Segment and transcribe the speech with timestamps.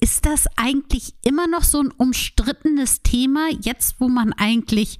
[0.00, 4.98] ist das eigentlich immer noch so ein umstrittenes Thema, jetzt wo man eigentlich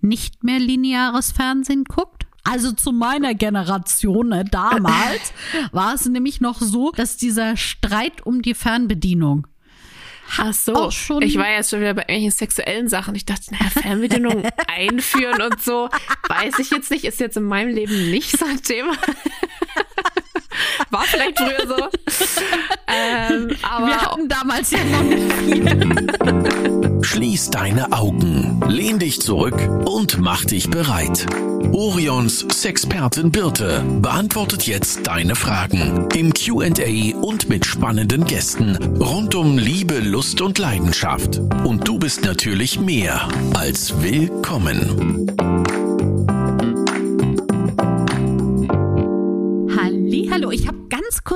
[0.00, 2.26] nicht mehr lineares Fernsehen guckt?
[2.44, 5.32] Also zu meiner Generation ne, damals
[5.72, 9.46] war es nämlich noch so, dass dieser Streit um die Fernbedienung
[10.38, 10.90] Ach so,
[11.20, 13.14] ich war jetzt schon wieder bei irgendwelchen sexuellen Sachen.
[13.14, 15.88] Ich dachte, naja, Fernbedienung einführen und so,
[16.28, 18.92] weiß ich jetzt nicht, ist jetzt in meinem Leben nicht so ein Thema.
[20.90, 21.76] War vielleicht früher so.
[22.88, 27.02] Ähm, aber Wir hatten damals ja noch nicht viel.
[27.02, 31.26] Schließ deine Augen, lehn dich zurück und mach dich bereit.
[31.72, 39.58] Orions Sexpertin Birte beantwortet jetzt deine Fragen im QA und mit spannenden Gästen rund um
[39.58, 41.38] Liebe, Lust und Leidenschaft.
[41.64, 45.26] Und du bist natürlich mehr als willkommen.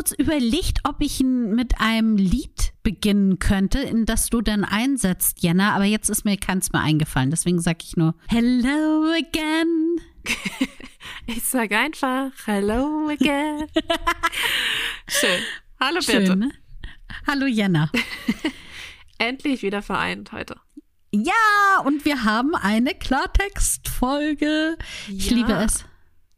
[0.00, 5.74] Kurz überlegt, ob ich mit einem Lied beginnen könnte, in das du dann einsetzt, Jenna,
[5.74, 7.30] aber jetzt ist mir keins mehr eingefallen.
[7.30, 10.00] Deswegen sage ich nur Hello again.
[11.26, 13.66] ich sage einfach Hello again.
[15.06, 15.42] Schön.
[15.78, 16.36] Hallo Schön, Birte.
[16.36, 16.50] Ne?
[17.26, 17.92] Hallo Jenna.
[19.18, 20.56] Endlich wieder vereint heute.
[21.12, 24.78] Ja, und wir haben eine Klartextfolge.
[25.08, 25.84] Ich ja, liebe es.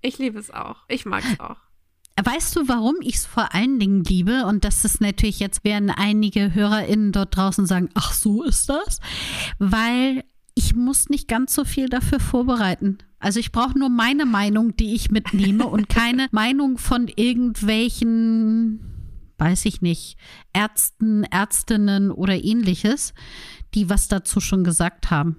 [0.01, 0.79] Ich liebe es auch.
[0.89, 1.59] Ich mag es auch.
[2.21, 4.45] Weißt du, warum ich es vor allen Dingen liebe?
[4.47, 9.01] Und das ist natürlich jetzt, werden einige HörerInnen dort draußen sagen, ach so ist das?
[9.59, 10.25] Weil
[10.55, 12.99] ich muss nicht ganz so viel dafür vorbereiten.
[13.19, 18.81] Also ich brauche nur meine Meinung, die ich mitnehme und keine Meinung von irgendwelchen,
[19.39, 20.17] weiß ich nicht,
[20.53, 23.15] Ärzten, Ärztinnen oder ähnliches,
[23.75, 25.37] die was dazu schon gesagt haben.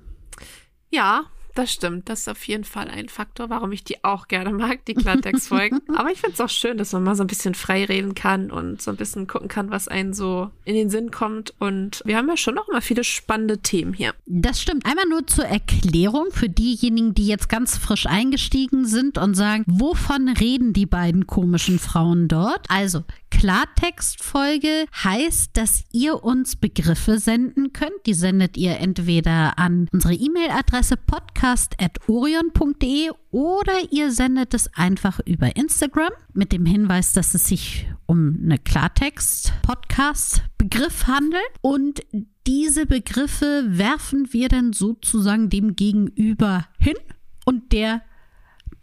[0.89, 2.09] Ja, das stimmt.
[2.09, 5.81] Das ist auf jeden Fall ein Faktor, warum ich die auch gerne mag, die Klartext-Folgen.
[5.95, 8.51] Aber ich finde es auch schön, dass man mal so ein bisschen frei reden kann
[8.51, 11.53] und so ein bisschen gucken kann, was einen so in den Sinn kommt.
[11.59, 14.13] Und wir haben ja schon noch mal viele spannende Themen hier.
[14.25, 14.85] Das stimmt.
[14.85, 20.29] Einmal nur zur Erklärung für diejenigen, die jetzt ganz frisch eingestiegen sind und sagen, wovon
[20.29, 22.65] reden die beiden komischen Frauen dort?
[22.69, 23.03] Also,
[23.39, 28.05] Klartextfolge heißt, dass ihr uns Begriffe senden könnt.
[28.05, 36.11] Die sendet ihr entweder an unsere E-Mail-Adresse podcast.orion.de oder ihr sendet es einfach über Instagram
[36.33, 41.41] mit dem Hinweis, dass es sich um eine Klartext-Podcast-Begriff handelt.
[41.61, 42.05] Und
[42.45, 46.97] diese Begriffe werfen wir dann sozusagen dem Gegenüber hin
[47.45, 48.03] und der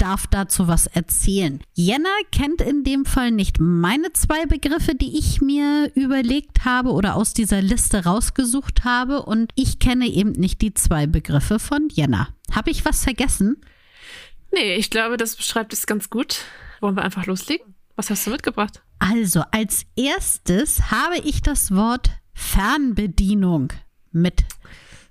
[0.00, 1.60] darf dazu was erzählen.
[1.74, 7.16] Jenna kennt in dem Fall nicht meine zwei Begriffe, die ich mir überlegt habe oder
[7.16, 12.28] aus dieser Liste rausgesucht habe und ich kenne eben nicht die zwei Begriffe von Jenna.
[12.52, 13.60] Habe ich was vergessen?
[14.52, 16.40] Nee, ich glaube, das beschreibt es ganz gut.
[16.80, 17.74] Wollen wir einfach loslegen?
[17.96, 18.82] Was hast du mitgebracht?
[18.98, 23.72] Also, als erstes habe ich das Wort Fernbedienung
[24.12, 24.44] mit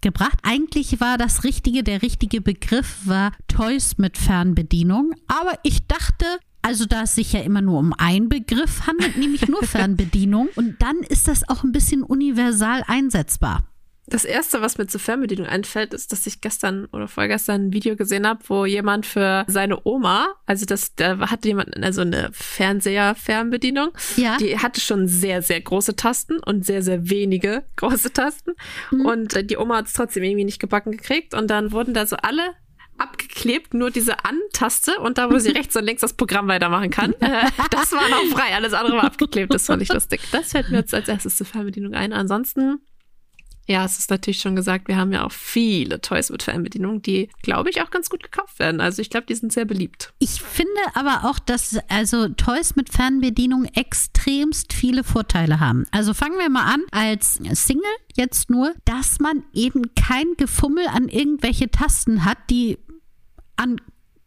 [0.01, 0.39] gebracht.
[0.43, 5.13] Eigentlich war das richtige, der richtige Begriff war Toys mit Fernbedienung.
[5.27, 6.25] Aber ich dachte,
[6.61, 10.49] also da es sich ja immer nur um einen Begriff handelt, nämlich nur Fernbedienung.
[10.55, 13.65] Und dann ist das auch ein bisschen universal einsetzbar.
[14.09, 17.95] Das erste, was mir zur Fernbedienung einfällt, ist, dass ich gestern oder vorgestern ein Video
[17.95, 23.89] gesehen habe, wo jemand für seine Oma, also das, da hatte jemand also eine Fernseher-Fernbedienung,
[24.17, 24.37] ja.
[24.37, 28.53] die hatte schon sehr, sehr große Tasten und sehr, sehr wenige große Tasten.
[28.91, 29.05] Mhm.
[29.05, 31.33] Und äh, die Oma hat es trotzdem irgendwie nicht gebacken gekriegt.
[31.33, 32.55] Und dann wurden da so alle
[32.99, 37.13] abgeklebt, nur diese An-Taste und da, wo sie rechts und links das Programm weitermachen kann.
[37.19, 40.21] Äh, das war noch frei, alles andere war abgeklebt, das fand ich lustig.
[40.31, 42.13] Das fällt mir jetzt als erstes zur Fernbedienung ein.
[42.13, 42.79] Ansonsten
[43.69, 47.29] ja, es ist natürlich schon gesagt, wir haben ja auch viele Toys mit Fernbedienung, die,
[47.43, 48.81] glaube ich, auch ganz gut gekauft werden.
[48.81, 50.11] Also ich glaube, die sind sehr beliebt.
[50.17, 55.85] Ich finde aber auch, dass also Toys mit Fernbedienung extremst viele Vorteile haben.
[55.91, 57.83] Also fangen wir mal an als Single
[58.17, 62.79] jetzt nur, dass man eben kein Gefummel an irgendwelche Tasten hat, die
[63.55, 63.79] an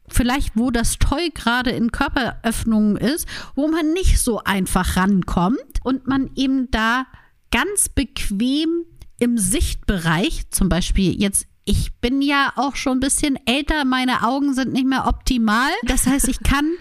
[0.06, 3.26] vielleicht wo das Toy gerade in Körperöffnungen ist,
[3.56, 7.06] wo man nicht so einfach rankommt und man eben da
[7.50, 8.84] ganz bequem
[9.22, 14.52] im Sichtbereich, zum Beispiel jetzt ich bin ja auch schon ein bisschen älter, meine Augen
[14.52, 15.70] sind nicht mehr optimal.
[15.84, 16.72] Das heißt, ich kann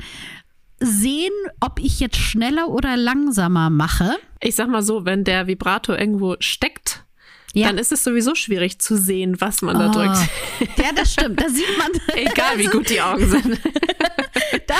[0.79, 4.17] sehen, ob ich jetzt schneller oder langsamer mache.
[4.39, 7.05] Ich sag mal so, wenn der Vibrator irgendwo steckt,
[7.53, 7.67] ja.
[7.67, 9.91] dann ist es sowieso schwierig zu sehen, was man da oh.
[9.91, 10.77] drückt.
[10.77, 11.39] Ja, das stimmt.
[11.39, 11.89] Da sieht man.
[12.15, 13.59] Egal, wie gut die Augen sind.
[14.67, 14.75] da,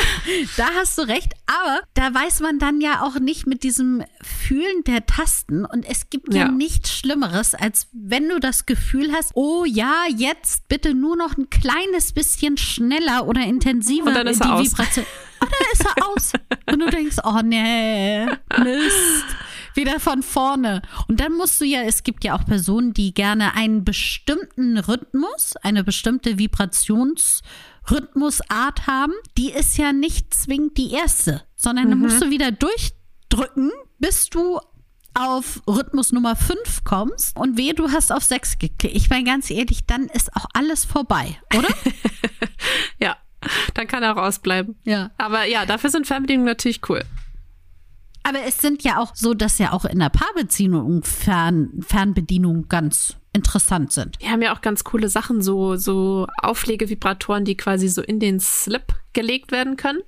[0.58, 1.34] da hast du recht.
[1.46, 5.66] Aber da weiß man dann ja auch nicht mit diesem Fühlen der Tasten.
[5.66, 10.04] Und es gibt ja, ja nichts Schlimmeres, als wenn du das Gefühl hast, oh ja,
[10.16, 14.70] jetzt bitte nur noch ein kleines bisschen schneller oder intensiver Und dann ist er die
[14.70, 15.06] Vibration.
[15.40, 16.34] Und dann ist er aus.
[16.72, 18.26] Und du denkst, oh nee,
[18.64, 19.26] Mist.
[19.74, 20.82] wieder von vorne.
[21.08, 25.56] Und dann musst du ja, es gibt ja auch Personen, die gerne einen bestimmten Rhythmus,
[25.58, 26.38] eine bestimmte
[27.82, 29.14] Vibrationsrhythmusart haben.
[29.38, 31.90] Die ist ja nicht zwingend die erste, sondern mhm.
[31.92, 34.60] dann musst du wieder durchdrücken, bis du
[35.14, 38.96] auf Rhythmus Nummer 5 kommst und wehe, du hast auf 6 geklickt.
[38.96, 41.68] Ich meine ganz ehrlich, dann ist auch alles vorbei, oder?
[43.00, 43.18] ja,
[43.74, 44.76] dann kann er rausbleiben.
[44.86, 45.12] Ja.
[45.18, 47.04] Aber ja, dafür sind Fernbedienungen natürlich cool.
[48.24, 53.18] Aber es sind ja auch so, dass ja auch in der Paarbeziehung Fern Fernbedienungen ganz
[53.34, 54.18] interessant sind.
[54.22, 58.40] Die haben ja auch ganz coole Sachen, so, so Auflegevibratoren, die quasi so in den
[58.40, 60.02] Slip gelegt werden können.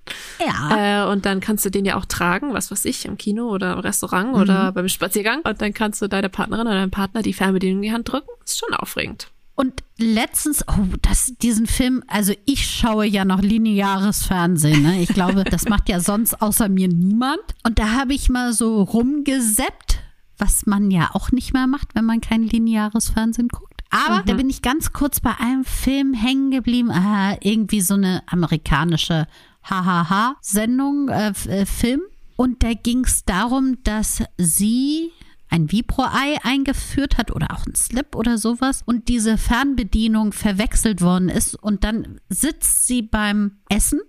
[0.45, 1.05] Ja.
[1.05, 3.73] Äh, und dann kannst du den ja auch tragen, was weiß ich, im Kino oder
[3.73, 4.41] im Restaurant mhm.
[4.41, 5.41] oder beim Spaziergang.
[5.41, 8.29] Und dann kannst du deiner Partnerin oder deinem Partner die Fernbedienung in die Hand drücken.
[8.43, 9.29] Ist schon aufregend.
[9.55, 14.81] Und letztens, oh, das, diesen Film, also ich schaue ja noch lineares Fernsehen.
[14.81, 15.01] Ne?
[15.01, 17.41] Ich glaube, das macht ja sonst außer mir niemand.
[17.63, 19.99] Und da habe ich mal so rumgesäppt,
[20.43, 23.81] was man ja auch nicht mehr macht, wenn man kein lineares Fernsehen guckt.
[23.89, 24.25] Aber mhm.
[24.25, 26.91] da bin ich ganz kurz bei einem Film hängen geblieben.
[26.91, 29.27] Ah, irgendwie so eine amerikanische
[29.63, 32.01] Hahaha-Sendung, äh, äh, Film.
[32.35, 35.11] Und da ging es darum, dass sie
[35.47, 41.29] ein Vibro-Ei eingeführt hat oder auch ein Slip oder sowas und diese Fernbedienung verwechselt worden
[41.29, 44.01] ist und dann sitzt sie beim Essen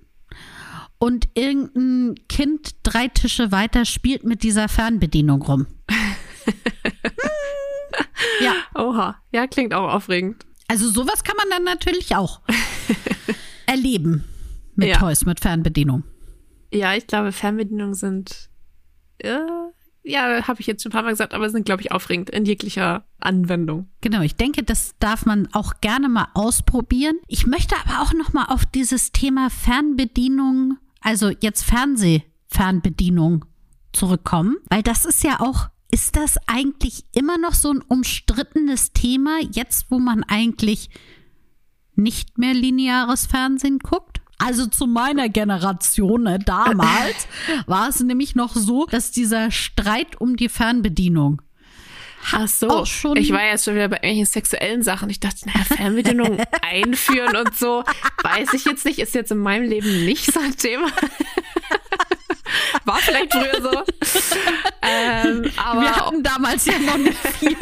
[0.98, 5.66] und irgendein Kind drei Tische weiter spielt mit dieser Fernbedienung rum.
[8.40, 8.54] Ja.
[8.74, 9.20] Oha.
[9.32, 10.44] Ja, klingt auch aufregend.
[10.68, 12.40] Also sowas kann man dann natürlich auch
[13.66, 14.24] erleben
[14.74, 14.98] mit ja.
[14.98, 16.04] Toys, mit Fernbedienung.
[16.72, 18.48] Ja, ich glaube, Fernbedienungen sind
[19.18, 19.38] äh,
[20.04, 22.44] ja, habe ich jetzt schon ein paar Mal gesagt, aber sind, glaube ich, aufregend in
[22.44, 23.88] jeglicher Anwendung.
[24.02, 27.16] Genau, ich denke, das darf man auch gerne mal ausprobieren.
[27.26, 33.46] Ich möchte aber auch noch mal auf dieses Thema Fernbedienung, also jetzt Fernsehfernbedienung
[33.92, 39.38] zurückkommen, weil das ist ja auch ist das eigentlich immer noch so ein umstrittenes Thema,
[39.52, 40.90] jetzt wo man eigentlich
[41.94, 44.20] nicht mehr lineares Fernsehen guckt?
[44.36, 47.28] Also zu meiner Generation ne, damals
[47.68, 51.40] war es nämlich noch so, dass dieser Streit um die Fernbedienung
[52.32, 52.82] Ach so,
[53.14, 55.10] ich war jetzt schon wieder bei irgendwelchen sexuellen Sachen.
[55.10, 57.84] Ich dachte, naja, Fernbedienung einführen und so,
[58.22, 60.90] weiß ich jetzt nicht, ist jetzt in meinem Leben nicht so ein Thema.
[62.84, 63.82] War vielleicht früher so.
[64.86, 67.56] Ähm, aber Wir hatten damals ja noch nicht viel.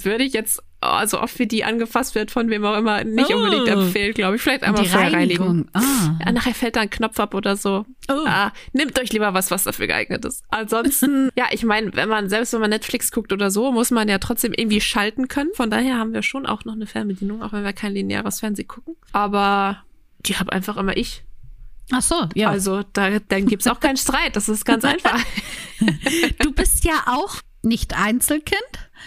[0.02, 3.36] Würde ich jetzt, also oft wie die angefasst wird, von wem auch immer, nicht oh.
[3.36, 4.42] unbedingt empfehlen, glaube ich.
[4.42, 5.68] Vielleicht einmal vorher reinigen.
[5.74, 6.18] Ah.
[6.24, 7.84] Ja, nachher fällt da ein Knopf ab oder so.
[8.10, 8.24] Oh.
[8.26, 10.42] Ah, nehmt euch lieber was, was dafür geeignet ist.
[10.48, 14.08] Ansonsten, ja, ich meine, wenn man, selbst wenn man Netflix guckt oder so, muss man
[14.08, 15.50] ja trotzdem irgendwie schalten können.
[15.54, 18.68] Von daher haben wir schon auch noch eine Fernbedienung, auch wenn wir kein lineares Fernsehen
[18.68, 18.96] gucken.
[19.12, 19.84] Aber
[20.20, 21.22] die habe einfach immer ich.
[21.92, 22.50] Ach so, ja.
[22.50, 24.36] Also da, dann gibt's auch keinen Streit.
[24.36, 25.18] Das ist ganz einfach.
[26.38, 28.60] du bist ja auch nicht Einzelkind.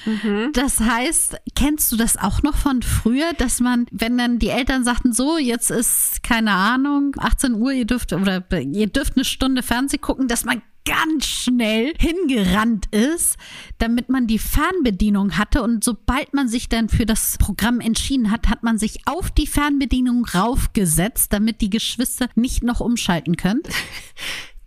[0.06, 0.52] Mhm.
[0.54, 4.84] Das heißt, kennst du das auch noch von früher, dass man, wenn dann die Eltern
[4.84, 9.64] sagten, so, jetzt ist keine Ahnung, 18 Uhr, ihr dürft oder ihr dürft eine Stunde
[9.64, 13.38] Fernsehen gucken, dass man ganz schnell hingerannt ist,
[13.78, 15.64] damit man die Fernbedienung hatte.
[15.64, 19.48] Und sobald man sich dann für das Programm entschieden hat, hat man sich auf die
[19.48, 23.62] Fernbedienung raufgesetzt, damit die Geschwister nicht noch umschalten können.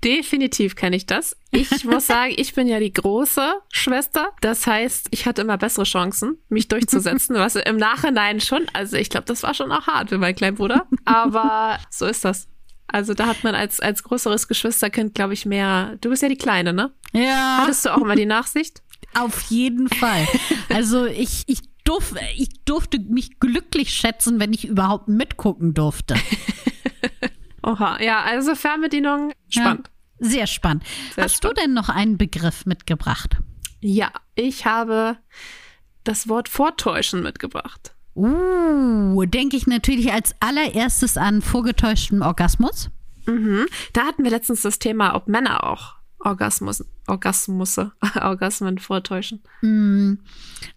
[0.04, 1.36] Definitiv kenne ich das.
[1.50, 4.28] Ich muss sagen, ich bin ja die große Schwester.
[4.40, 9.10] Das heißt, ich hatte immer bessere Chancen, mich durchzusetzen, was im Nachhinein schon, also ich
[9.10, 10.86] glaube, das war schon auch hart für meinen kleinen Bruder.
[11.04, 12.46] Aber so ist das.
[12.88, 15.96] Also da hat man als, als größeres Geschwisterkind, glaube ich, mehr.
[16.00, 16.92] Du bist ja die Kleine, ne?
[17.12, 17.58] Ja.
[17.62, 18.82] Hattest du auch immer die Nachsicht?
[19.14, 20.26] Auf jeden Fall.
[20.68, 26.14] Also ich, ich, durf, ich durfte mich glücklich schätzen, wenn ich überhaupt mitgucken durfte.
[27.62, 29.90] Oha, ja, also Fernbedienung, spannend.
[30.20, 30.84] Ja, sehr spannend.
[31.14, 31.58] Sehr Hast spannend.
[31.58, 33.36] du denn noch einen Begriff mitgebracht?
[33.80, 35.16] Ja, ich habe
[36.04, 37.95] das Wort Vortäuschen mitgebracht.
[38.16, 42.90] Uh, denke ich natürlich als allererstes an vorgetäuschten Orgasmus.
[43.26, 43.66] Mhm.
[43.92, 49.42] Da hatten wir letztens das Thema, ob Männer auch Orgasmus, Orgasmusse, Orgasmen vortäuschen.
[49.60, 50.14] Mm,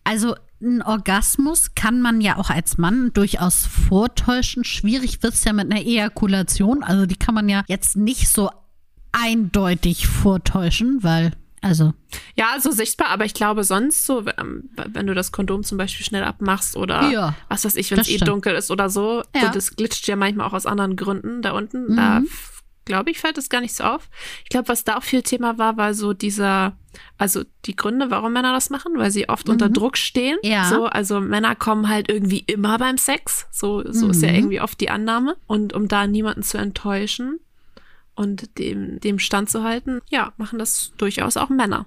[0.03, 4.65] also ein Orgasmus kann man ja auch als Mann durchaus vortäuschen.
[4.65, 6.83] Schwierig wird es ja mit einer Ejakulation.
[6.83, 8.49] Also die kann man ja jetzt nicht so
[9.13, 11.93] eindeutig vortäuschen, weil also.
[12.35, 16.23] Ja, so sichtbar, aber ich glaube sonst so, wenn du das Kondom zum Beispiel schnell
[16.23, 19.41] abmachst oder ja, was weiß ich, wenn es eh dunkel ist oder so, ja.
[19.41, 21.91] so, das glitscht ja manchmal auch aus anderen Gründen da unten.
[21.91, 21.95] Mhm.
[21.95, 22.21] Da
[22.89, 24.09] glaube ich, fällt es gar nicht so auf.
[24.43, 26.75] Ich glaube, was da auch viel Thema war, war so dieser,
[27.17, 29.53] also die Gründe, warum Männer das machen, weil sie oft mhm.
[29.53, 30.37] unter Druck stehen.
[30.41, 30.65] Ja.
[30.65, 33.47] So, also Männer kommen halt irgendwie immer beim Sex.
[33.51, 34.11] So, so mhm.
[34.11, 34.35] ist ja mhm.
[34.35, 35.37] irgendwie oft die Annahme.
[35.45, 37.39] Und um da niemanden zu enttäuschen
[38.19, 41.85] und dem, dem standzuhalten, ja, machen das durchaus auch Männer.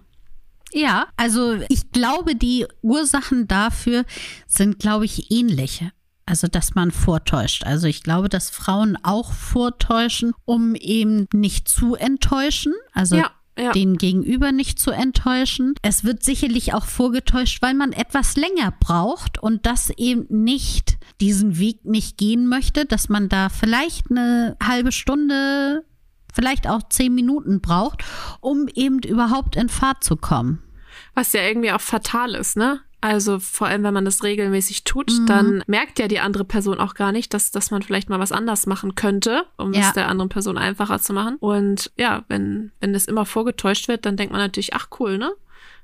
[0.72, 4.06] Ja, also ich glaube, die Ursachen dafür
[4.46, 5.92] sind, glaube ich, ähnliche.
[6.24, 7.64] Also, dass man vortäuscht.
[7.64, 12.72] Also, ich glaube, dass Frauen auch vortäuschen, um eben nicht zu enttäuschen.
[12.94, 13.30] Also, ja.
[13.58, 13.72] Ja.
[13.72, 15.74] den Gegenüber nicht zu enttäuschen.
[15.82, 21.58] Es wird sicherlich auch vorgetäuscht, weil man etwas länger braucht und das eben nicht diesen
[21.58, 25.84] Weg nicht gehen möchte, dass man da vielleicht eine halbe Stunde,
[26.32, 28.04] vielleicht auch zehn Minuten braucht,
[28.40, 30.62] um eben überhaupt in Fahrt zu kommen.
[31.14, 32.80] Was ja irgendwie auch fatal ist, ne?
[33.02, 35.26] Also vor allem, wenn man das regelmäßig tut, mhm.
[35.26, 38.30] dann merkt ja die andere Person auch gar nicht, dass, dass man vielleicht mal was
[38.30, 39.88] anders machen könnte, um ja.
[39.88, 41.36] es der anderen Person einfacher zu machen.
[41.40, 45.32] Und ja, wenn, wenn das immer vorgetäuscht wird, dann denkt man natürlich, ach cool, ne?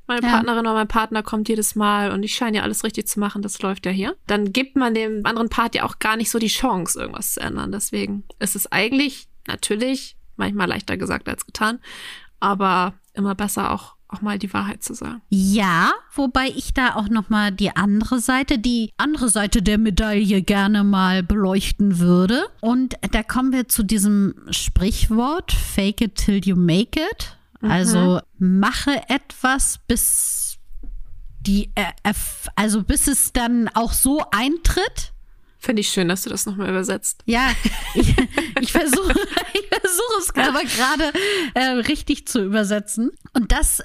[0.07, 0.29] Meine ja.
[0.31, 3.43] Partnerin oder mein Partner kommt jedes Mal und ich scheine ja alles richtig zu machen,
[3.43, 4.15] das läuft ja hier.
[4.29, 7.41] Dann gibt man dem anderen Part ja auch gar nicht so die Chance, irgendwas zu
[7.41, 7.73] ändern.
[7.73, 11.79] Deswegen ist es eigentlich natürlich manchmal leichter gesagt als getan,
[12.41, 15.21] aber immer besser auch auch mal die Wahrheit zu sagen.
[15.29, 20.43] Ja, wobei ich da auch noch mal die andere Seite, die andere Seite der Medaille
[20.43, 22.47] gerne mal beleuchten würde.
[22.61, 27.37] Und da kommen wir zu diesem Sprichwort Fake it till you make it.
[27.61, 27.71] Mhm.
[27.71, 30.59] Also mache etwas bis
[31.41, 31.71] die
[32.57, 35.13] also bis es dann auch so eintritt.
[35.69, 37.23] Finde ich schön, dass du das nochmal übersetzt.
[37.27, 37.51] Ja,
[37.95, 38.15] ich,
[38.59, 39.13] ich versuche
[39.83, 41.13] versuch es aber gerade
[41.53, 43.11] äh, richtig zu übersetzen.
[43.35, 43.83] Und das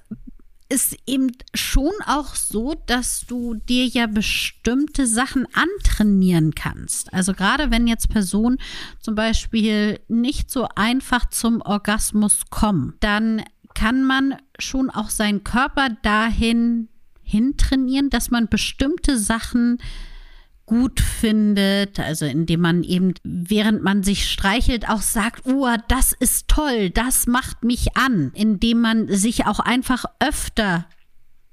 [0.69, 7.13] ist eben schon auch so, dass du dir ja bestimmte Sachen antrainieren kannst.
[7.13, 8.59] Also gerade wenn jetzt Personen
[9.01, 13.43] zum Beispiel nicht so einfach zum Orgasmus kommen, dann
[13.75, 16.87] kann man schon auch seinen Körper dahin
[17.23, 19.79] hintrainieren, dass man bestimmte Sachen
[20.65, 26.47] gut findet, also indem man eben, während man sich streichelt, auch sagt, oh, das ist
[26.47, 30.85] toll, das macht mich an, indem man sich auch einfach öfter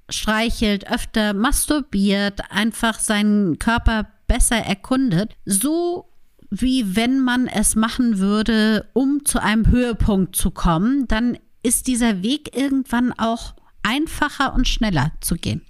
[0.09, 6.09] streichelt, öfter masturbiert, einfach seinen Körper besser erkundet, so
[6.51, 12.23] wie wenn man es machen würde, um zu einem Höhepunkt zu kommen, dann ist dieser
[12.23, 15.63] Weg irgendwann auch einfacher und schneller zu gehen.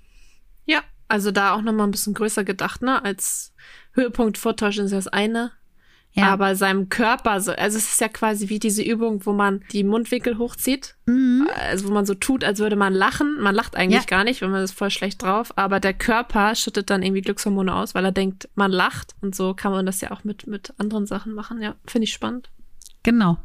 [1.11, 3.05] Also da auch nochmal ein bisschen größer gedacht, ne?
[3.05, 3.53] Als
[3.93, 5.53] Höhepunkt vortäuschen ist das eine.
[6.13, 6.33] Ja.
[6.33, 9.85] Aber seinem Körper, so, also es ist ja quasi wie diese Übung, wo man die
[9.85, 10.97] Mundwinkel hochzieht.
[11.07, 11.49] Mhm.
[11.69, 13.41] Also wo man so tut, als würde man lachen.
[13.41, 14.07] Man lacht eigentlich ja.
[14.07, 15.53] gar nicht, wenn man ist voll schlecht drauf.
[15.57, 19.15] Aber der Körper schüttet dann irgendwie Glückshormone aus, weil er denkt, man lacht.
[19.21, 21.63] Und so kann man das ja auch mit, mit anderen Sachen machen.
[21.63, 22.51] Ja, finde ich spannend.
[23.03, 23.39] Genau.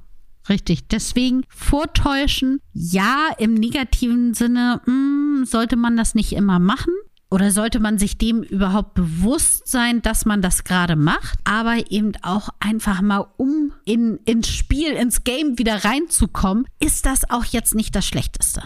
[0.49, 0.87] Richtig.
[0.87, 6.93] Deswegen vortäuschen, ja, im negativen Sinne mh, hm, sollte man das nicht immer machen.
[7.35, 12.13] Oder sollte man sich dem überhaupt bewusst sein, dass man das gerade macht, aber eben
[12.21, 17.75] auch einfach mal, um in, ins Spiel, ins Game wieder reinzukommen, ist das auch jetzt
[17.75, 18.63] nicht das Schlechteste.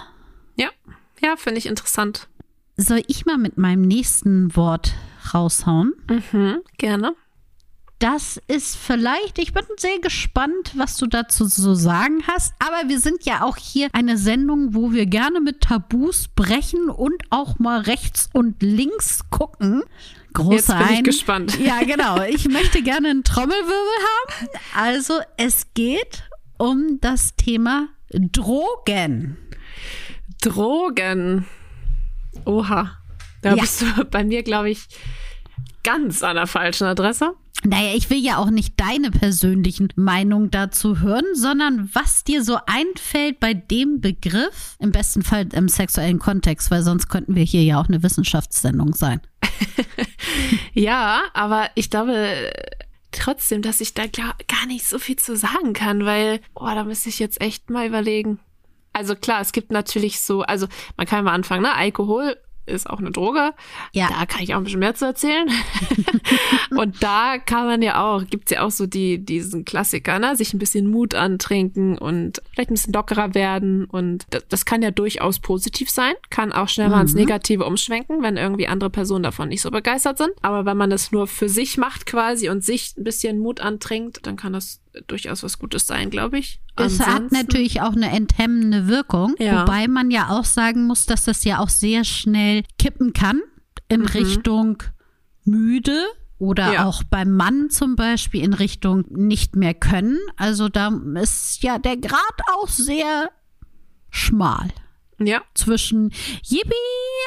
[0.56, 0.70] Ja,
[1.20, 2.28] ja, finde ich interessant.
[2.78, 4.94] Soll ich mal mit meinem nächsten Wort
[5.34, 5.94] raushauen?
[6.08, 7.16] Mhm, gerne
[8.00, 12.54] das ist vielleicht, ich bin sehr gespannt, was du dazu zu sagen hast.
[12.60, 17.22] Aber wir sind ja auch hier eine Sendung, wo wir gerne mit Tabus brechen und
[17.30, 19.84] auch mal rechts und links gucken.
[20.34, 21.60] Große Jetzt bin ich gespannt.
[21.60, 22.22] Ja, genau.
[22.24, 24.50] Ich möchte gerne einen Trommelwirbel haben.
[24.76, 26.24] Also es geht
[26.58, 29.38] um das Thema Drogen.
[30.42, 31.46] Drogen.
[32.46, 32.92] Oha.
[33.42, 33.62] Da ja.
[33.62, 34.88] bist du bei mir, glaube ich,
[35.84, 37.34] ganz an der falschen Adresse.
[37.66, 42.58] Naja, ich will ja auch nicht deine persönlichen Meinungen dazu hören, sondern was dir so
[42.66, 47.64] einfällt bei dem Begriff, im besten Fall im sexuellen Kontext, weil sonst könnten wir hier
[47.64, 49.20] ja auch eine Wissenschaftssendung sein.
[50.74, 52.50] ja, aber ich glaube
[53.12, 57.10] trotzdem, dass ich da gar nicht so viel zu sagen kann, weil, oh, da müsste
[57.10, 58.40] ich jetzt echt mal überlegen.
[58.94, 61.74] Also klar, es gibt natürlich so, also man kann mal anfangen, ne?
[61.76, 62.38] Alkohol
[62.70, 63.54] ist auch eine Droge.
[63.92, 64.08] Ja.
[64.10, 65.50] Da kann ich auch ein bisschen mehr zu erzählen.
[66.78, 70.36] und da kann man ja auch, gibt's ja auch so die, diesen Klassiker, ne?
[70.36, 73.86] Sich ein bisschen Mut antrinken und vielleicht ein bisschen lockerer werden.
[73.86, 76.94] Und das, das kann ja durchaus positiv sein, kann auch schnell mhm.
[76.94, 77.20] mal ins mhm.
[77.20, 80.32] Negative umschwenken, wenn irgendwie andere Personen davon nicht so begeistert sind.
[80.42, 84.26] Aber wenn man das nur für sich macht quasi und sich ein bisschen Mut antrinkt,
[84.26, 86.60] dann kann das durchaus was Gutes sein, glaube ich.
[86.80, 89.62] Es hat natürlich auch eine enthemmende Wirkung, ja.
[89.62, 93.42] wobei man ja auch sagen muss, dass das ja auch sehr schnell kippen kann
[93.88, 94.08] in mhm.
[94.08, 94.84] Richtung
[95.44, 96.06] müde
[96.38, 96.86] oder ja.
[96.86, 100.18] auch beim Mann zum Beispiel in Richtung nicht mehr können.
[100.38, 100.90] Also da
[101.22, 102.22] ist ja der Grad
[102.56, 103.30] auch sehr
[104.10, 104.70] schmal.
[105.22, 105.42] Ja.
[105.54, 106.74] Zwischen Yippie,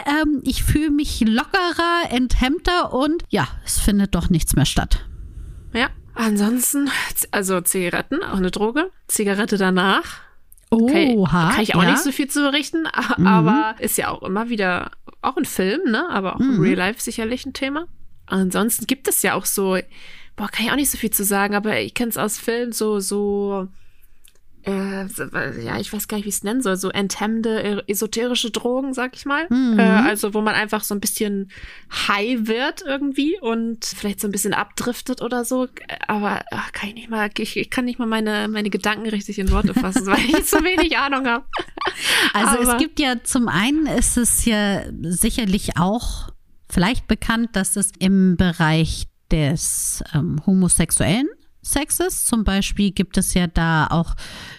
[0.06, 5.04] ähm, ich fühle mich lockerer, enthemmter und ja, es findet doch nichts mehr statt.
[6.14, 6.90] Ansonsten,
[7.30, 8.90] also Zigaretten, auch eine Droge.
[9.08, 10.20] Zigarette danach.
[10.70, 11.90] Oh, kann, kann ich auch ja.
[11.90, 12.86] nicht so viel zu berichten,
[13.18, 13.26] mhm.
[13.26, 16.08] aber ist ja auch immer wieder, auch ein Film, ne?
[16.08, 16.54] Aber auch mhm.
[16.54, 17.86] im Real Life sicherlich ein Thema.
[18.26, 19.78] Ansonsten gibt es ja auch so,
[20.36, 22.72] boah, kann ich auch nicht so viel zu sagen, aber ich kenne es aus Filmen,
[22.72, 23.68] so, so
[24.64, 28.94] äh, ja, ich weiß gar nicht, wie ich es nennen soll, so enthemmende, esoterische Drogen,
[28.94, 29.46] sag ich mal.
[29.48, 29.78] Mhm.
[29.78, 31.50] Äh, also, wo man einfach so ein bisschen
[31.90, 35.66] high wird irgendwie und vielleicht so ein bisschen abdriftet oder so.
[36.06, 39.38] Aber ach, kann ich nicht mal, ich, ich, kann nicht mal meine, meine Gedanken richtig
[39.38, 41.44] in Worte fassen, weil ich so wenig Ahnung habe.
[42.32, 46.30] Also, Aber es gibt ja zum einen ist es ja sicherlich auch
[46.70, 51.28] vielleicht bekannt, dass es im Bereich des ähm, Homosexuellen
[51.62, 52.24] Sexes.
[52.24, 54.14] Zum Beispiel gibt es ja da auch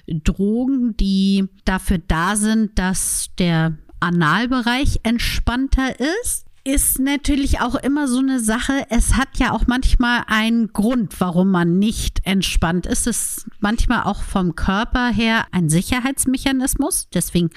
[0.08, 6.46] Drogen, die dafür da sind, dass der Analbereich entspannter ist.
[6.66, 8.86] Ist natürlich auch immer so eine Sache.
[8.90, 13.06] Es hat ja auch manchmal einen Grund, warum man nicht entspannt ist.
[13.06, 17.10] Es ist manchmal auch vom Körper her ein Sicherheitsmechanismus.
[17.14, 17.50] Deswegen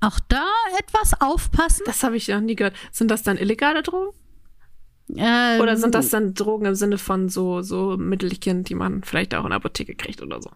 [0.00, 0.44] auch da
[0.80, 1.84] etwas aufpassen.
[1.86, 2.74] Das habe ich noch nie gehört.
[2.90, 4.08] Sind das dann illegale Drogen?
[5.16, 9.34] Ähm, oder sind das dann Drogen im Sinne von so, so Mittelchen, die man vielleicht
[9.34, 10.50] auch in der Apotheke kriegt oder so?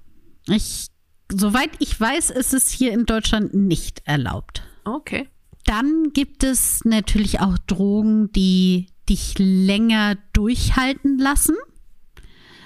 [0.47, 0.89] Ich,
[1.31, 4.63] soweit ich weiß, ist es hier in Deutschland nicht erlaubt.
[4.85, 5.29] Okay.
[5.65, 11.57] Dann gibt es natürlich auch Drogen, die dich länger durchhalten lassen.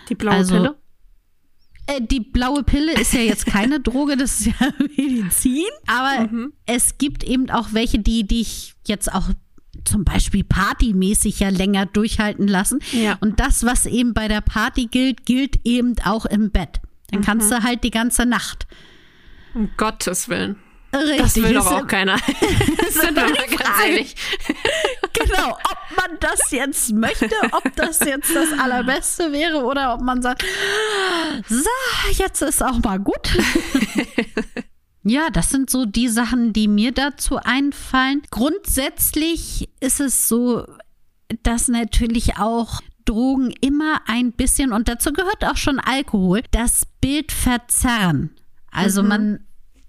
[0.08, 0.76] Die blaue also, Pille?
[1.86, 5.64] Äh, die blaue Pille ist ja jetzt keine Droge, das ist ja Medizin.
[5.86, 6.52] Aber mhm.
[6.66, 9.30] es gibt eben auch welche, die dich jetzt auch
[9.84, 12.80] zum Beispiel partymäßig ja länger durchhalten lassen.
[12.92, 13.16] Ja.
[13.20, 16.80] Und das, was eben bei der Party gilt, gilt eben auch im Bett.
[17.10, 17.24] Dann mhm.
[17.24, 18.66] kannst du halt die ganze Nacht.
[19.54, 20.56] Um Gottes Willen.
[20.94, 21.18] Richtig.
[21.18, 22.16] Das will doch auch keiner.
[22.90, 24.14] Sind wir mal ganz ehrlich.
[25.12, 30.22] genau, ob man das jetzt möchte, ob das jetzt das Allerbeste wäre oder ob man
[30.22, 30.44] sagt,
[31.48, 31.68] so,
[32.12, 33.36] jetzt ist auch mal gut.
[35.08, 38.22] Ja, das sind so die Sachen, die mir dazu einfallen.
[38.32, 40.66] Grundsätzlich ist es so,
[41.44, 47.30] dass natürlich auch Drogen immer ein bisschen, und dazu gehört auch schon Alkohol, das Bild
[47.30, 48.30] verzerren.
[48.72, 49.08] Also mhm.
[49.08, 49.40] man,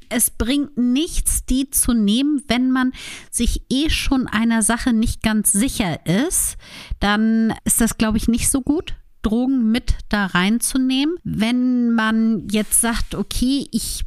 [0.10, 2.92] es bringt nichts, die zu nehmen, wenn man
[3.32, 6.58] sich eh schon einer Sache nicht ganz sicher ist.
[7.00, 8.94] Dann ist das, glaube ich, nicht so gut.
[9.24, 11.16] Drogen mit da reinzunehmen.
[11.24, 14.04] Wenn man jetzt sagt, okay, ich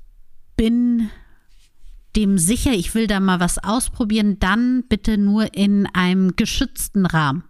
[0.61, 1.09] bin
[2.17, 7.45] dem sicher, ich will da mal was ausprobieren, dann bitte nur in einem geschützten Rahmen.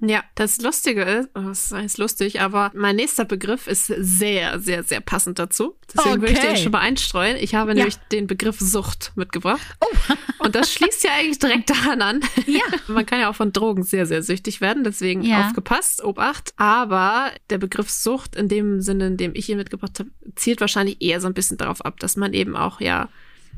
[0.00, 4.82] Ja, das Lustige ist, oh, das ist lustig, aber mein nächster Begriff ist sehr, sehr,
[4.82, 5.74] sehr passend dazu.
[5.94, 6.22] Deswegen okay.
[6.22, 7.38] will ich den schon mal einstreuen.
[7.38, 7.76] Ich habe ja.
[7.76, 9.62] nämlich den Begriff Sucht mitgebracht.
[9.80, 10.14] Oh.
[10.42, 12.20] Und das schließt ja eigentlich direkt daran an.
[12.46, 12.62] Ja.
[12.88, 15.46] Man kann ja auch von Drogen sehr, sehr süchtig werden, deswegen ja.
[15.46, 16.52] aufgepasst, Obacht.
[16.56, 21.00] Aber der Begriff Sucht in dem Sinne, in dem ich ihn mitgebracht habe, zielt wahrscheinlich
[21.00, 23.08] eher so ein bisschen darauf ab, dass man eben auch ja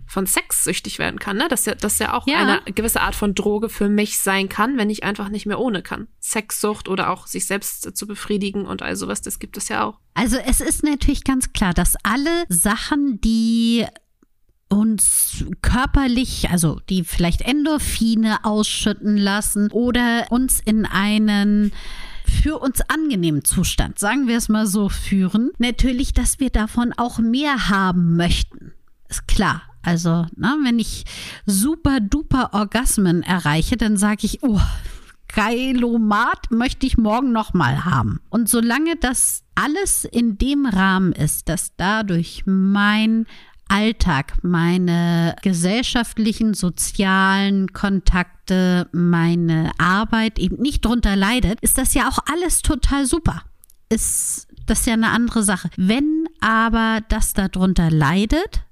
[0.06, 1.48] von Sex süchtig werden kann, ne?
[1.48, 2.38] Dass ja, dass ja auch ja.
[2.38, 5.82] eine gewisse Art von Droge für mich sein kann, wenn ich einfach nicht mehr ohne
[5.82, 6.08] kann.
[6.20, 9.98] Sexsucht oder auch sich selbst zu befriedigen und all sowas, das gibt es ja auch.
[10.14, 13.86] Also es ist natürlich ganz klar, dass alle Sachen, die
[14.68, 21.72] uns körperlich, also die vielleicht Endorphine ausschütten lassen oder uns in einen
[22.26, 25.50] für uns angenehmen Zustand, sagen wir es mal so, führen.
[25.58, 28.72] Natürlich, dass wir davon auch mehr haben möchten.
[29.08, 29.62] Ist klar.
[29.82, 31.04] Also, na, wenn ich
[31.44, 34.60] super duper Orgasmen erreiche, dann sage ich, oh,
[35.28, 38.20] Geilomat möchte ich morgen nochmal haben.
[38.30, 43.26] Und solange das alles in dem Rahmen ist, dass dadurch mein
[43.68, 52.18] Alltag, meine gesellschaftlichen, sozialen Kontakte, meine Arbeit eben nicht drunter leidet, ist das ja auch
[52.30, 53.42] alles total super.
[53.88, 55.70] Ist das ja eine andere Sache.
[55.76, 58.62] Wenn aber das darunter leidet,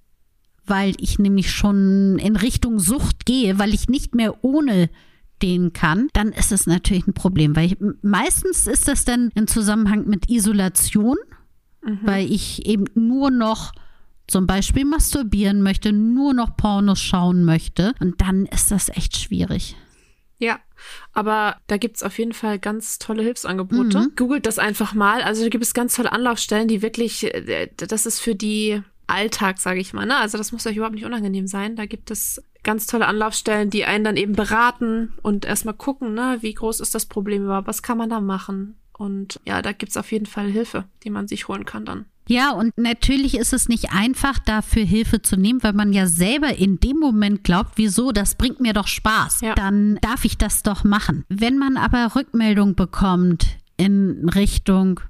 [0.65, 4.89] weil ich nämlich schon in Richtung Sucht gehe, weil ich nicht mehr ohne
[5.43, 9.47] den kann, dann ist es natürlich ein Problem, weil ich, meistens ist das dann im
[9.49, 11.17] Zusammenhang mit Isolation,
[11.85, 11.99] mhm.
[12.03, 13.73] weil ich eben nur noch
[14.27, 19.77] zum Beispiel masturbieren möchte, nur noch Pornos schauen möchte und dann ist das echt schwierig.
[20.39, 20.59] Ja,
[21.13, 24.01] aber da gibt es auf jeden Fall ganz tolle Hilfsangebote.
[24.01, 24.13] Mhm.
[24.17, 25.23] Googelt das einfach mal.
[25.23, 29.61] Also da gibt es ganz tolle Anlaufstellen, die wirklich, äh, das ist für die Alltag,
[29.61, 30.07] sage ich mal.
[30.07, 30.17] Ne?
[30.17, 31.77] Also das muss euch überhaupt nicht unangenehm sein.
[31.77, 36.39] Da gibt es ganz tolle Anlaufstellen, die einen dann eben beraten und erstmal gucken, ne,
[36.41, 38.77] wie groß ist das Problem überhaupt, was kann man da machen.
[38.93, 42.07] Und ja, da gibt's auf jeden Fall Hilfe, die man sich holen kann dann.
[42.29, 46.57] Ja, und natürlich ist es nicht einfach, dafür Hilfe zu nehmen, weil man ja selber
[46.57, 49.41] in dem Moment glaubt, wieso, das bringt mir doch Spaß.
[49.41, 49.55] Ja.
[49.55, 51.25] Dann darf ich das doch machen.
[51.29, 55.01] Wenn man aber Rückmeldung bekommt in Richtung,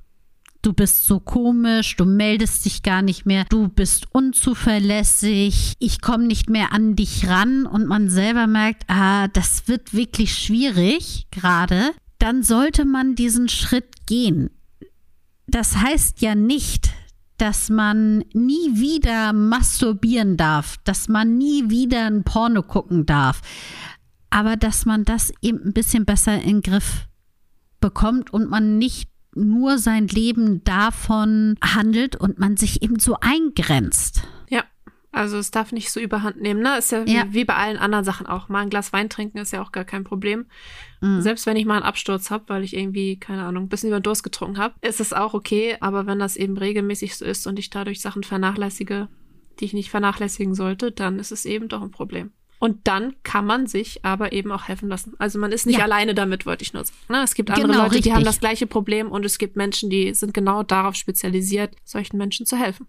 [0.62, 6.24] du bist so komisch, du meldest dich gar nicht mehr, du bist unzuverlässig, ich komme
[6.24, 11.90] nicht mehr an dich ran und man selber merkt, ah, das wird wirklich schwierig gerade,
[12.18, 14.50] dann sollte man diesen Schritt gehen.
[15.48, 16.90] Das heißt ja nicht,
[17.42, 23.40] dass man nie wieder masturbieren darf, dass man nie wieder ein Porno gucken darf,
[24.30, 27.08] aber dass man das eben ein bisschen besser in den Griff
[27.80, 34.22] bekommt und man nicht nur sein Leben davon handelt und man sich eben so eingrenzt.
[35.12, 36.78] Also es darf nicht so überhand nehmen, ne?
[36.78, 37.26] Ist ja, ja.
[37.28, 38.48] Wie, wie, bei allen anderen Sachen auch.
[38.48, 40.46] Mal ein Glas Wein trinken ist ja auch gar kein Problem.
[41.02, 41.20] Mhm.
[41.20, 44.00] Selbst wenn ich mal einen Absturz habe, weil ich irgendwie, keine Ahnung, ein bisschen über
[44.00, 45.76] den Durst getrunken habe, ist es auch okay.
[45.80, 49.08] Aber wenn das eben regelmäßig so ist und ich dadurch Sachen vernachlässige,
[49.60, 52.32] die ich nicht vernachlässigen sollte, dann ist es eben doch ein Problem.
[52.58, 55.14] Und dann kann man sich aber eben auch helfen lassen.
[55.18, 55.84] Also man ist nicht ja.
[55.84, 56.96] alleine damit, wollte ich nur sagen.
[57.08, 57.22] Ne?
[57.22, 58.04] Es gibt andere genau, Leute, richtig.
[58.04, 62.18] die haben das gleiche Problem und es gibt Menschen, die sind genau darauf spezialisiert, solchen
[62.18, 62.86] Menschen zu helfen.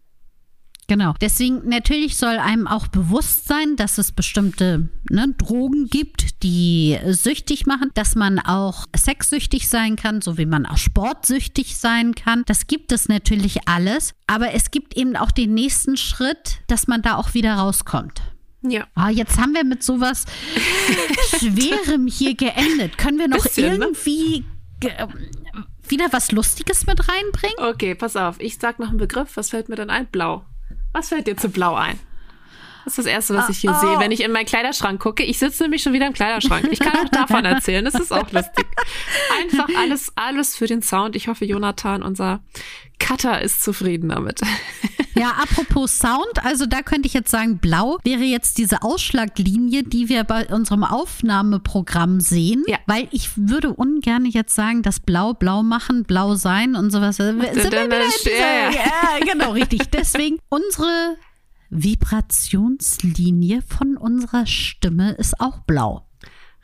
[0.94, 1.16] Genau.
[1.20, 7.66] Deswegen natürlich soll einem auch bewusst sein, dass es bestimmte ne, Drogen gibt, die süchtig
[7.66, 12.44] machen, dass man auch sexsüchtig sein kann, so wie man auch sportsüchtig sein kann.
[12.46, 14.14] Das gibt es natürlich alles.
[14.28, 18.22] Aber es gibt eben auch den nächsten Schritt, dass man da auch wieder rauskommt.
[18.62, 18.86] Ja.
[18.94, 20.26] Ah, jetzt haben wir mit sowas
[21.40, 23.00] Schwerem hier geendet.
[23.00, 23.86] Können wir noch Bisschen, ne?
[23.86, 24.46] irgendwie
[24.84, 25.10] ne?
[25.88, 27.58] wieder was Lustiges mit reinbringen?
[27.58, 28.40] Okay, pass auf.
[28.40, 29.36] Ich sag noch einen Begriff.
[29.38, 30.06] Was fällt mir denn ein?
[30.06, 30.46] Blau.
[30.94, 32.00] Was fällt dir zu Blau ein?
[32.86, 33.80] Das ist das Erste, was ich hier oh.
[33.80, 35.24] sehe, wenn ich in meinen Kleiderschrank gucke.
[35.24, 36.68] Ich sitze nämlich schon wieder im Kleiderschrank.
[36.70, 37.86] Ich kann auch davon erzählen.
[37.86, 38.66] Das ist auch lustig.
[39.42, 41.16] Einfach alles, alles für den Sound.
[41.16, 42.42] Ich hoffe, Jonathan, unser
[43.04, 44.42] Cutter, ist zufrieden damit.
[45.16, 50.10] Ja, apropos Sound, also da könnte ich jetzt sagen, blau wäre jetzt diese Ausschlaglinie, die
[50.10, 52.64] wir bei unserem Aufnahmeprogramm sehen.
[52.68, 52.80] Ja.
[52.88, 57.18] Weil ich würde ungern jetzt sagen, dass blau blau machen, blau sein und sowas.
[57.18, 58.00] Sind wir wieder
[58.72, 59.82] ja, genau, richtig.
[59.92, 61.16] Deswegen unsere
[61.70, 66.08] Vibrationslinie von unserer Stimme ist auch blau.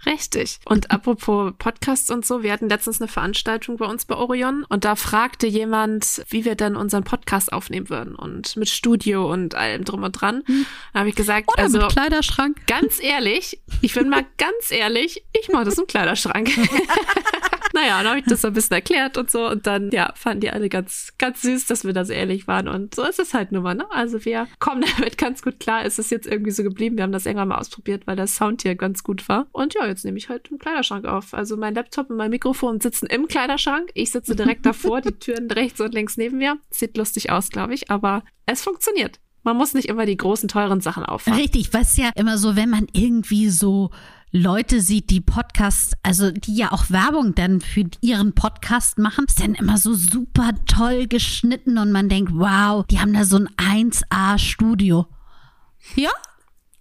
[0.05, 0.59] Richtig.
[0.65, 4.85] Und apropos Podcasts und so, wir hatten letztens eine Veranstaltung bei uns bei Orion und
[4.85, 9.83] da fragte jemand, wie wir denn unseren Podcast aufnehmen würden und mit Studio und allem
[9.83, 10.43] drum und dran.
[10.45, 10.65] Hm.
[10.93, 12.57] Da habe ich gesagt, Oder also mit Kleiderschrank.
[12.67, 16.49] Ganz ehrlich, ich bin mal ganz ehrlich, ich mache das im Kleiderschrank.
[17.73, 20.41] naja, dann habe ich das so ein bisschen erklärt und so und dann, ja, fanden
[20.41, 23.33] die alle ganz, ganz süß, dass wir da so ehrlich waren und so ist es
[23.33, 23.85] halt nun mal, ne?
[23.91, 25.85] Also wir kommen damit ganz gut klar.
[25.85, 26.97] Es ist jetzt irgendwie so geblieben.
[26.97, 29.47] Wir haben das irgendwann mal ausprobiert, weil der Sound hier ganz gut war.
[29.51, 31.33] Und ja, jetzt nehme ich halt im Kleiderschrank auf.
[31.33, 33.89] Also mein Laptop und mein Mikrofon sitzen im Kleiderschrank.
[33.93, 36.57] Ich sitze direkt davor, die Türen rechts und links neben mir.
[36.69, 39.19] Sieht lustig aus, glaube ich, aber es funktioniert.
[39.43, 41.39] Man muss nicht immer die großen, teuren Sachen auffahren.
[41.39, 43.89] Richtig, was ja immer so, wenn man irgendwie so
[44.31, 49.39] Leute sieht, die Podcasts, also die ja auch Werbung dann für ihren Podcast machen, ist
[49.39, 53.49] dann immer so super toll geschnitten und man denkt, wow, die haben da so ein
[53.57, 55.07] 1A-Studio.
[55.95, 56.11] Ja,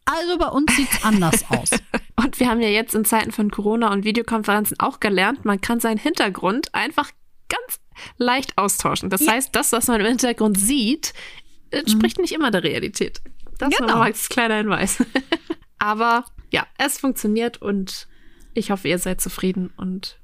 [0.04, 1.70] also bei uns sieht es anders aus.
[2.16, 5.80] und wir haben ja jetzt in Zeiten von Corona und Videokonferenzen auch gelernt, man kann
[5.80, 7.10] seinen Hintergrund einfach
[7.48, 7.80] ganz
[8.18, 9.08] leicht austauschen.
[9.08, 9.32] Das ja.
[9.32, 11.14] heißt, das, was man im Hintergrund sieht,
[11.70, 12.22] entspricht mhm.
[12.22, 13.22] nicht immer der Realität.
[13.58, 13.88] Das genau.
[13.88, 15.02] nochmal als kleiner Hinweis.
[15.78, 18.08] Aber ja, es funktioniert und
[18.54, 20.18] ich hoffe, ihr seid zufrieden und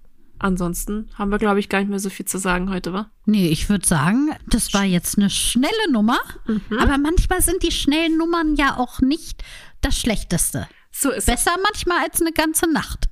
[0.44, 3.10] Ansonsten haben wir, glaube ich, gar nicht mehr so viel zu sagen heute, wa?
[3.24, 6.18] Nee, ich würde sagen, das war jetzt eine schnelle Nummer.
[6.46, 6.78] Mhm.
[6.78, 9.42] Aber manchmal sind die schnellen Nummern ja auch nicht
[9.80, 10.68] das Schlechteste.
[10.90, 11.62] So ist Besser es.
[11.62, 13.06] manchmal als eine ganze Nacht.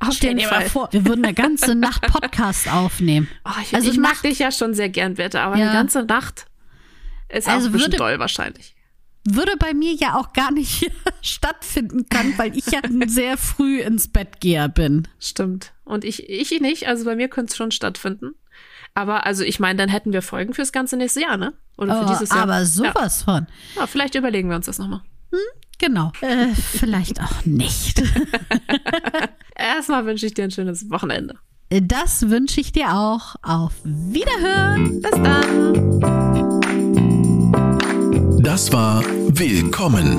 [0.00, 3.28] Auf Stell dir mal vor, wir würden eine ganze Nacht Podcast aufnehmen.
[3.44, 5.66] Oh, ich, also ich mag Nacht, dich ja schon sehr gern, Wette, aber ja.
[5.66, 6.46] eine ganze Nacht
[7.28, 8.74] ist also auch ein bisschen würde, doll wahrscheinlich.
[9.24, 10.90] Würde bei mir ja auch gar nicht
[11.22, 15.08] stattfinden können, weil ich ja sehr früh ins Bett geher bin.
[15.18, 15.72] Stimmt.
[15.84, 18.34] Und ich, ich nicht, also bei mir könnte es schon stattfinden.
[18.94, 21.54] Aber also ich meine, dann hätten wir Folgen fürs ganze nächste Jahr, ne?
[21.78, 22.42] Oder für oh, dieses Jahr.
[22.42, 23.24] Aber sowas ja.
[23.24, 23.46] von.
[23.76, 25.00] Ja, vielleicht überlegen wir uns das nochmal.
[25.30, 25.38] Hm?
[25.78, 26.12] Genau.
[26.20, 28.02] Äh, vielleicht auch nicht.
[29.56, 31.36] Erstmal wünsche ich dir ein schönes Wochenende.
[31.70, 33.36] Das wünsche ich dir auch.
[33.42, 35.00] Auf Wiederhören.
[35.00, 36.00] Bis dann.
[38.42, 40.18] Das war Willkommen,